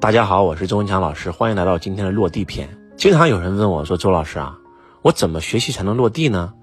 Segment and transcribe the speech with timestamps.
[0.00, 2.66] 大家好，我是周文强老师，欢迎来到今天的落地篇。
[2.96, 4.58] 经常有人问我说：“周老师啊，
[5.02, 6.54] 我怎么学习才能落地呢？”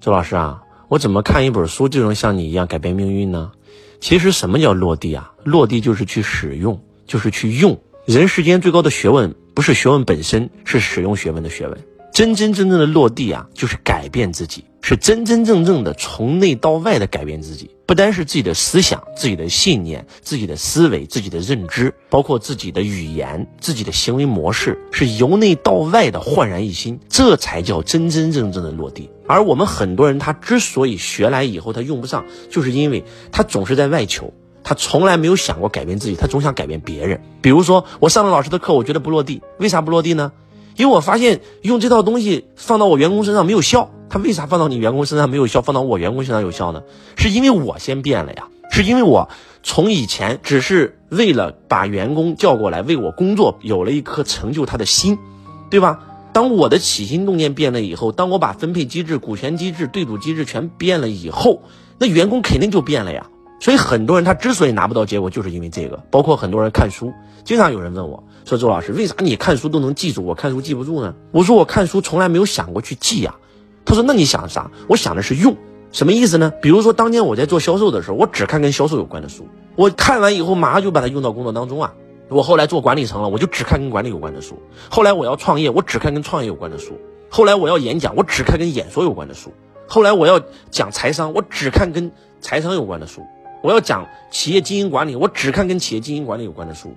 [0.00, 3.52] 周老师啊，我怎么看一本书就能像你一样改变命运呢？
[4.00, 5.30] 其实什么叫落地啊？
[5.44, 7.78] 落地就是去使用，就是去用。
[8.06, 11.78] 人世间最高的学问不是学问本身，是使用学问的学问。
[12.16, 17.70] 真真正正的落地啊，就是改变自己，是真真正正的从内到外的改变自己。
[17.84, 29.10] 不单是自己的思想、自己的信念、自己的思维、自己的认知，包括自己的语言、自己的行为模式，是由内到外的焕然一新，这才叫真真正正的落地。
[29.26, 34.32] 而我们很多人，他之所以学来以后他用不上，就是因为他总是在外求，
[34.64, 37.20] 他从来没有想过改变自己，他总想改变别人。
[37.42, 40.32] 比如说，我上了老师的课，我觉得不落地，为啥不落地呢？
[40.76, 46.82] 因为我发现用这套东西放到我员工身上没有效，他为啥放到你员工身上没有效，放到我员工身上有效呢？
[47.16, 49.28] 是因为我先变了呀，是因为我
[49.62, 55.18] 从以前只是为了把员工叫过来为我工作，有了一颗成就他的心，
[55.70, 56.00] 对吧？
[56.32, 61.62] 当我的起心动念变了以后，当我把分配机制、股权机制、对赌机制全变了以后，
[61.98, 63.26] 那员工肯定就变了呀。
[63.58, 65.96] 所以很多人他之所以拿不到结果，就是因为这个。
[66.10, 67.12] 包括很多人看书，
[67.44, 73.34] 经常有人问我说：“周老师，为啥你看书都能记住，我看书记不住呢？”我说：“我看书从来没有想过去记呀。”
[73.84, 75.56] 他说：“那你想啥？”我想的是用，
[75.90, 76.52] 什么意思呢？
[76.60, 81.92] 比如说当年我在做销售的时候，我只看跟销售有关的书，我看完以后马上就把它用到工作当中啊。
[82.28, 84.60] 我后来做管理层了，我就只看跟管理有关的书。
[84.90, 86.98] 后来我要创业，我只看跟创业有关的书。
[87.30, 89.52] 后来我要演讲，我只看跟演说有关的书。
[89.86, 90.40] 后来我要
[90.70, 93.22] 讲财商，我只看跟财商有关的书。
[93.62, 96.94] 我要讲企业经营管理，我只看跟企业经营管理有关的书。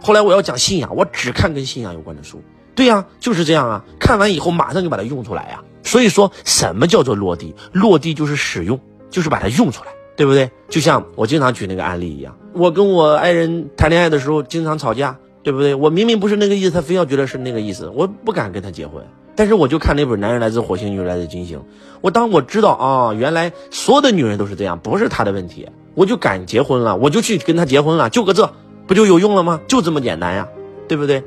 [0.00, 2.40] 后来我要讲信仰，我只看跟信仰有关的书。
[2.74, 3.84] 对呀，就是这样啊。
[3.98, 5.62] 看完以后马上就把它用出来呀。
[5.82, 7.54] 所以说什么叫做落地？
[7.72, 8.78] 落地就是使用，
[9.10, 10.50] 就是把它用出来，对不对？
[10.68, 15.74] 就像我经常举那个案例一样，我跟我爱人谈恋爱的时候经常吵架，对不对？
[15.74, 19.04] 我明明不是那个意思，他非要觉得是那个意思，我不敢跟他结婚。
[19.36, 21.58] 但是我就看那本《男人来自火星，女人来自金星》，
[22.00, 25.68] 我当我知道啊，原来所有的女人都是这样，不是他的问题。
[25.94, 28.52] 我就敢结婚了，我就去跟他结婚了，就个这，
[28.86, 29.60] 不就有用了吗？
[29.68, 30.48] 就这么简单呀，
[30.88, 31.22] 对不对？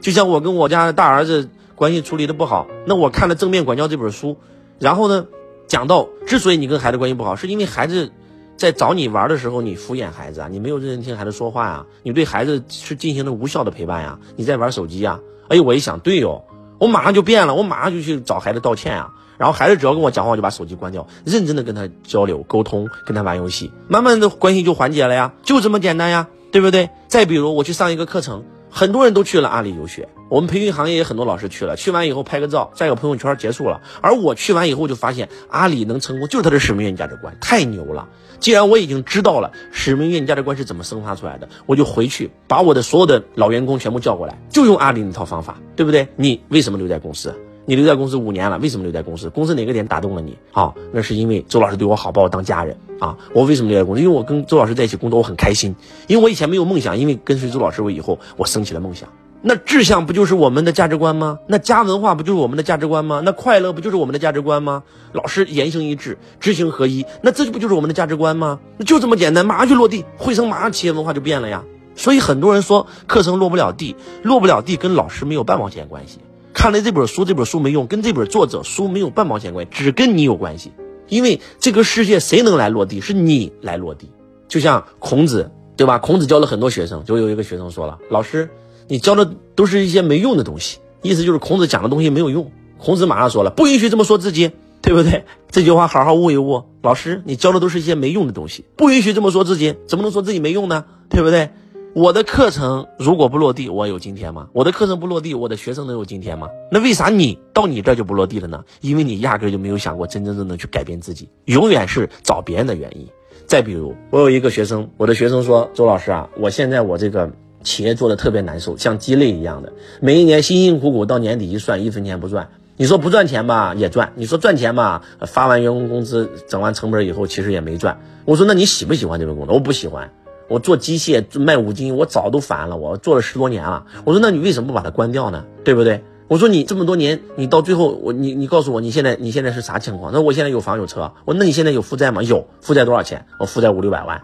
[0.00, 4.36] 就像我跟我家大儿子关系处理的不好，那我看了《正面管教》这本书，
[4.78, 5.26] 然后呢，
[5.66, 8.12] 讲到之所以你跟孩子关系不好，是因为孩子
[8.56, 15.20] 在找你玩的时候，你敷衍孩子啊，你没有认真听孩子说话呀，你对孩子是进行了无效的陪伴呀，你在玩手机呀。
[15.48, 16.44] 哎，我一想，对哟，
[16.78, 19.10] 我马上就变了，我马上就去找孩子道歉啊。
[19.36, 26.90] 然后孩子只要跟我讲话，我就把手机关掉，认真的跟他交流沟通，跟他玩游戏，慢慢的关系就缓解了呀，就这么简单呀，对不对？
[27.06, 28.42] 再比如我去上一个课程，
[28.78, 33.80] 很多人都去了阿里游学，我们培训行业也很多老师去了，去完以后拍个照，晒个朋友圈结束了。
[34.02, 38.08] 而我去完以后就发现，阿里能成功就是他的使命愿景价值观太牛了。
[38.38, 46.06] 既然我已经知道了使命愿景价值观是怎么生发出来的，我就回去把我的所有的老员工全部叫过来，就用阿里那套方法，对不对？
[46.14, 47.34] 你为什么留在公司？
[47.68, 49.28] 你留在公司五年了，为什么留在公司？
[49.28, 50.38] 公司哪个点打动了你？
[50.52, 53.14] 啊，那是因为周老师对我好，把我当家人啊。
[53.34, 54.00] 我为什么留在公司？
[54.00, 55.76] 因为我跟周老师在一起工作，我很开心。
[56.06, 59.06] 因为我以前没有梦想，因为跟随周老师，我以后我升起了梦想。
[59.42, 61.40] 那志向不就是我们的价值观吗？
[61.46, 63.20] 那家文化不就是我们的价值观吗？
[63.22, 64.82] 那快乐不就是我们的价值观吗？
[65.12, 68.60] 老师言行一致，知行合一，那这不就是我们的价值观吗？
[68.78, 71.62] 那就这么简单，马上就落地，汇成马上企业文化就变了呀。
[71.96, 76.20] 所以很多人说课程落不了地，落不了地跟老师没有半毛钱关系。
[76.58, 80.72] 看了这本书，这本书没用，跟这本作者书没有半毛钱关系，只跟你有关系。
[81.06, 84.10] 因为这个世界谁能来落地，是你来落地。
[84.48, 86.00] 就像孔子，对吧？
[86.00, 88.50] 孔子教了很多学生，就有一个学生说了：“老师，
[88.88, 92.50] 你教的都是一些没用的东西。”意思就是孔子讲的东西没有用。
[92.76, 94.50] 孔子马上说了：“不允许这么说自己，
[94.82, 96.64] 对不对？” 这句话好好悟一悟。
[96.82, 100.86] 老师，你教的都是一些没用的东西，不允许这么说自己，怎么能说自己没用呢？
[101.08, 101.50] 对不对？
[101.94, 104.48] 我的课程如果不落地，我有今天吗？
[104.52, 106.48] 我的课程不落地，我的学生能有今天吗？
[106.70, 108.64] 那为啥你到你这就不落地了呢？
[108.82, 113.08] 因为你压根就没有想过真真正正去改变自己，永远是找别人的原因。
[113.46, 117.32] 再比如，我有一个学生，我的学生说：“周老师啊，我现在我这个
[117.64, 122.50] 企业做的特别难受，像鸡肋一样的，每一年辛辛苦苦到年底一算，一分钱不赚。
[122.76, 128.00] 你说不赚钱吧，也赚；你说赚钱吧，发完员工工资，整完成本以后，其实也没赚。
[128.26, 129.54] 我说，那你喜不喜欢这份工作？
[129.54, 130.12] 我不喜欢。”
[130.48, 132.76] 我做机械卖五金，我早都烦了。
[132.76, 133.84] 我做了十多年了。
[134.04, 135.44] 我说，那你为什么不把它关掉呢？
[135.62, 136.02] 对不对？
[136.26, 140.12] 我说你这么多年，你到最后，我你你告诉我，你现在你现在是啥情况？
[140.12, 141.12] 那我现在有房有车。
[141.24, 142.22] 我那你现在有负债吗？
[142.22, 143.26] 有负债多少钱？
[143.38, 144.20] 我负债五六百万。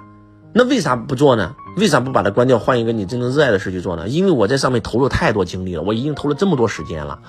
[0.53, 1.55] 那为啥不做呢？
[1.77, 4.09] 为啥不把它关掉，换一个你真正热爱的事去做呢？
[4.09, 7.21] 因为我在上面投入太多精力了，我已经投了这么多时间了。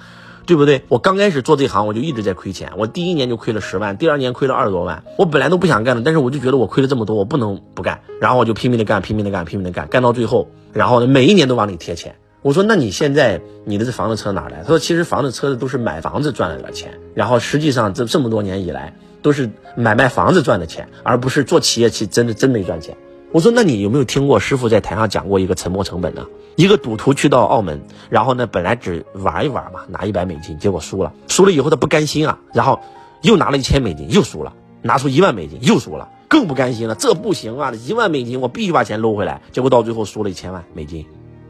[0.46, 0.84] 对不对？
[0.88, 2.72] 我刚开始做这行，我就一直在亏钱。
[2.78, 5.04] 我第一年就亏了十万，第二年亏了二十多万。
[5.18, 8.02] 我本来都不想干的，但是我就觉得我亏了这么多，我不能不干。
[8.22, 12.16] 然后我就拼命的干，拼命的干，拼命的干，干到最后，然后呢，每一年都往里贴钱。
[12.42, 14.62] 我说，那你现在你的这房子车哪来？
[14.62, 16.92] 他说，其实房子车子都是买房子赚来的钱。
[17.16, 18.94] 然后实际上这这么多年以来，
[19.24, 22.96] 都是买卖房子赚的钱，而不是做企业去真的真没赚钱。
[23.36, 26.26] 我说，那你有没有听过师傅在台上讲过一个沉没成本呢？
[26.56, 32.80] 一个赌徒去到澳门，然后呢，本来只玩一玩嘛，拿一百美金，结果输了，输了以后他不甘心啊，然后
[33.24, 41.06] 又拿了一千美金，又输了，拿出一万美金，又输了，更不甘心了，这不行啊，一万美金我必须把钱搂回来，结果到最后输了一千万美金，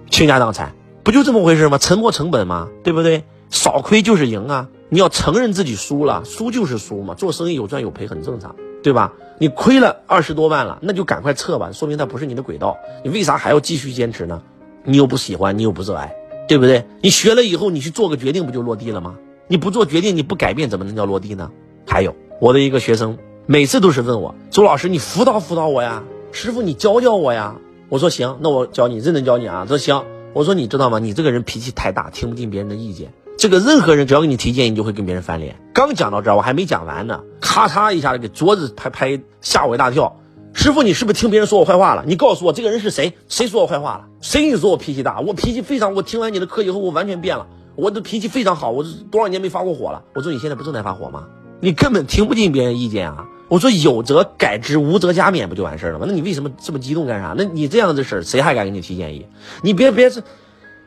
[0.09, 0.73] 倾家荡产，
[1.03, 1.77] 不就这么回事吗？
[1.77, 3.25] 沉没成本嘛，对不对？
[3.51, 8.55] 少亏就是赢啊，你要承认自己输了，输就是输嘛，做生意有赚有赔很正常，
[8.85, 9.13] 对吧？
[9.39, 14.43] 你亏了二十多万了，那就赶快撤吧，说明它不是你的轨道，你为啥还要继续坚持呢？
[14.83, 16.15] 你又不喜欢，你又不热爱，
[16.47, 16.85] 对不对？
[17.01, 19.15] 你学了以后，你去做个决定，不就落地了吗？
[19.47, 21.49] 你不做决定，你不改变，怎么能叫落地呢？
[21.87, 23.17] 还有我的一个学生，
[23.47, 27.55] 每次都是问我周老师，你辅导辅导我呀，师傅你教教我呀。
[27.89, 29.65] 我说行，那我教你，认真教你啊。
[29.67, 30.03] 说行，
[30.33, 30.99] 我说你知道吗？
[30.99, 33.11] 你这个人脾气太大，听不进别人的意见。
[33.37, 35.55] 这个任何人只要给你提建议，你就会跟别人翻脸。
[35.73, 40.15] 刚讲到这儿，我还没讲完呢，咔嚓一下子给桌子拍拍，吓我一大跳。
[40.53, 42.03] 师傅，你是不是听别人说我坏话了？
[42.07, 43.13] 你告诉我这个人是谁？
[43.27, 44.05] 谁说我坏话了？
[44.21, 45.19] 谁跟你说我脾气大？
[45.19, 47.45] 我脾气非常，我听完你的课以后，我完全变了。
[47.75, 50.01] 我的脾气非常好，我多少年没发过火了。
[50.13, 51.25] 我说你现在不正在发火吗？
[51.59, 53.25] 你根本听不进别人意见啊！
[53.49, 56.05] 我说有则改之，无则加勉，不就完事了吗？
[56.07, 57.35] 那你为什么这么激动干啥？
[57.37, 59.25] 那你这样的事儿，谁还敢给你提建议？
[59.61, 60.21] 你别别是，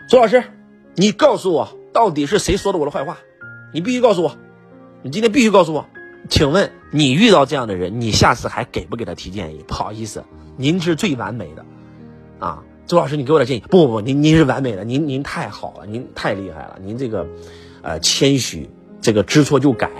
[0.08, 0.42] 周老师，
[0.94, 1.68] 你告诉我
[1.98, 3.18] 到底是谁说的我的坏话？
[3.72, 4.36] 你必须告诉我，
[5.02, 5.84] 你今天必须告诉我。
[6.28, 9.64] 请问你遇到这样的人，你下次还给不给他提建议？
[9.66, 10.22] 不好意思，
[10.56, 11.66] 您是最完美的，
[12.38, 13.64] 啊，周老师，你给我点建议。
[13.68, 17.26] 不不不，您您是完美的，您您太好了，您太厉害了，您这个，
[17.82, 18.70] 呃，谦虚，
[19.00, 19.90] 这个知错就改，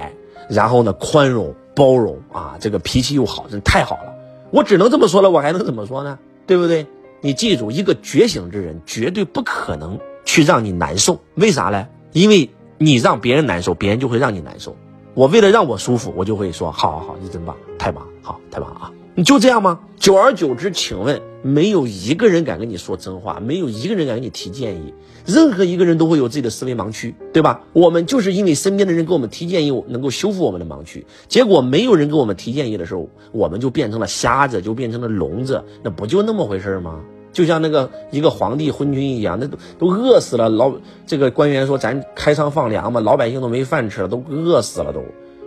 [0.49, 4.15] 然后呢，宽容包容啊，这个脾气又好，真太好了。
[4.53, 6.17] 我只能这么说了，我还能怎么说呢？
[6.47, 6.87] 对不对？
[7.23, 9.99] 你记住，一个觉醒之人绝对不可能
[10.29, 11.89] 去让你难受，为啥呢？
[12.13, 14.77] 因为你让别人难受，别人就会让你难受。
[15.15, 18.93] 我为了让我舒服，我就会说好好好，你真棒，太棒，好，太棒啊！
[19.15, 19.81] 你就这样吗？
[19.97, 24.93] 久而久之，请问没有一个人敢跟你说真话，没有一个人敢给你提建议，
[25.25, 27.63] 任何一个人都会有自己的思维盲区，对吧？
[27.73, 37.01] 我们就是因为身边的人给我们提建议，能够修复我们的盲区，结果没有人给我们提建议的时候，我们就变成了瞎子，就变成了聋子，那不就那么回事吗？
[37.39, 40.49] 就像那个一个皇帝昏君一样，那都都饿死了。
[40.49, 40.73] 老
[41.07, 45.05] 这个官员说：“咱开仓放粮嘛，老百姓都没饭吃了，都饿死了都。”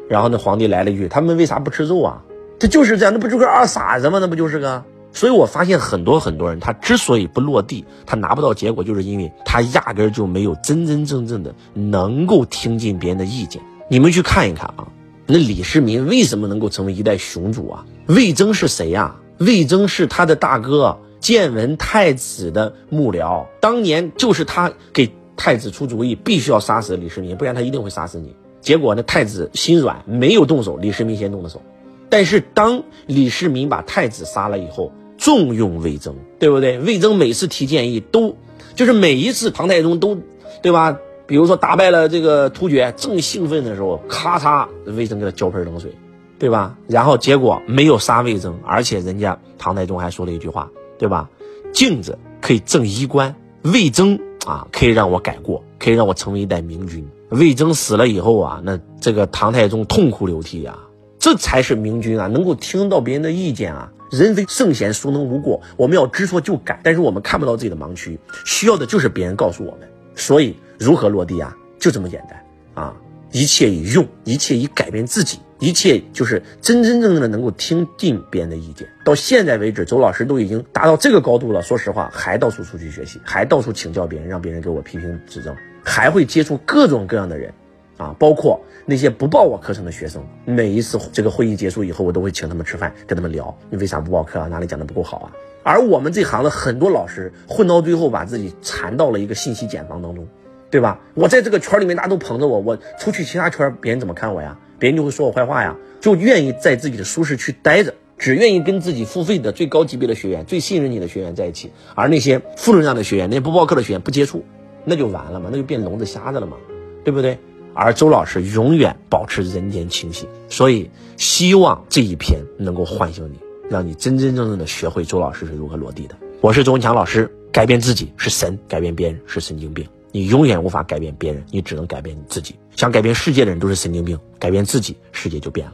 [0.08, 2.24] 然后那皇帝来了一句：“他们为啥不吃肉啊？”
[2.62, 4.20] 他就是这样，那不就是二傻子吗？
[4.22, 4.86] 那不就是个？
[5.12, 13.62] 所以我发现很多很多人，他之所以不落地，他拿不到结果，就是因为他压根就没有真真正正的能够听进别人的意见。
[13.90, 14.88] 你们去看一看啊，
[15.28, 17.86] 那李世民为什么能够成为一代雄主啊？
[18.08, 19.18] 魏征是谁呀？
[19.40, 20.98] 魏征是他的大哥。
[21.22, 28.36] 建文太子的幕僚，当年就是他给太子出主意，必须要杀死李世民，不然他一定会杀死你。
[28.60, 31.62] 结果呢，太子心软，没有动手，李世民先动的手。
[32.10, 36.78] 但是当李世民把太子杀了以后，重用魏征，对不对？
[36.80, 38.36] 魏征每次提建议都，
[38.76, 40.18] 就是每一次唐太宗都，
[40.62, 40.98] 对吧？
[41.28, 45.96] 比如说打败了这个突厥，正兴奋的时候，咔嚓，魏征给他浇盆冷水，
[46.38, 46.76] 对吧？
[46.88, 50.70] 然后结果没有杀魏征，而且人家唐太宗还说了一句话。
[51.02, 51.28] 对吧？
[51.74, 57.04] 镜子可以正衣冠，魏征啊，可以让我改过，可以让我成为一代明君。
[57.30, 60.78] 魏征死了以后啊，那这个唐太宗痛哭流涕啊，
[61.18, 63.92] 这才是明君啊，能够听到别人的意见啊。
[64.12, 65.60] 人非圣贤，孰能无过？
[65.76, 69.90] 我们要知错就改，但是我们看不到自己的盲区，需要的就是别人告诉我们。
[70.16, 71.58] 所以，如何落地啊？
[71.80, 72.94] 就这么简单啊！
[73.32, 75.40] 一切以用，一切以改变自己。
[75.62, 78.90] 一切就是真真正正的能够听进别人的意见。
[79.06, 81.62] 到现在为止，周老师都已经达到这个高度了。
[81.62, 87.54] 说实话，还到处出去学习，还到处请教别人，让别人给我批评指正，还会接触各种各样的人，
[87.98, 90.26] 啊，包括那些不报我课程的学生。
[90.46, 94.48] 每一次这个会议结束以后，我都会请他们吃饭，跟他们聊，你为啥不报课啊？
[94.48, 95.32] 哪里讲的不够好啊？
[95.62, 100.28] 而我们这行的很多老师混到最后，把自己缠到了一个信息茧房当中，
[100.72, 101.02] 对吧？
[101.14, 104.58] 我在这个圈里面，大家都捧着我，我出去其他圈，别人怎么看我呀？
[104.82, 114.44] 别人就会说我坏话呀，就愿意在自己的舒适区待着，只愿意跟自己付费的最高级别的学员、最信任你的学员在一起，而那些负能量的学员、那些不报课的学员不接触，
[114.84, 116.58] 那就完了嘛，那就变聋子瞎子了嘛，
[117.04, 117.38] 对不对？
[117.76, 123.38] 而周老师永远保持人间清醒，所以希望这一篇能够唤醒你，
[123.70, 126.16] 让你真真正正的学会周老师是如何落地的。
[126.42, 132.56] 我是周文强老师，改变自己是神，改变别人是神经病，你永远无法改变别人，你只能改变你自己。
[132.76, 135.74] 想改变世界的人都是神经病，改变自己，世界就变了。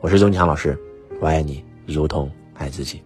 [0.00, 0.76] 我是周强老师，
[1.20, 3.00] 我爱你，如同爱自己。